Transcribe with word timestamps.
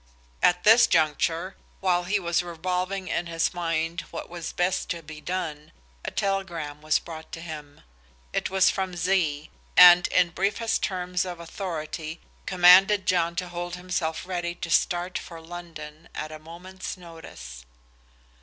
At 0.41 0.63
this 0.63 0.87
juncture, 0.87 1.57
while 1.79 2.05
he 2.05 2.19
was 2.19 2.41
revolving 2.41 3.07
in 3.07 3.27
his 3.27 3.53
mind 3.53 4.01
what 4.09 4.31
was 4.31 4.51
best 4.51 4.89
to 4.89 5.03
be 5.03 5.21
done, 5.21 5.71
a 6.03 6.09
telegram 6.09 6.81
was 6.81 6.97
brought 6.97 7.31
to 7.33 7.39
him. 7.39 7.81
It 8.33 8.49
was 8.49 8.71
from 8.71 8.95
Z, 8.95 9.51
and 9.77 10.07
in 10.07 10.31
briefest 10.31 10.81
terms 10.81 11.23
of 11.23 11.39
authority 11.39 12.19
commanded 12.47 13.05
John 13.05 13.35
to 13.35 13.49
hold 13.49 13.75
himself 13.75 14.25
ready 14.25 14.55
to 14.55 14.71
start 14.71 15.19
for 15.19 15.39
London 15.39 16.09
at 16.15 16.31
a 16.31 16.39
moment's 16.39 16.97
notice. 16.97 17.63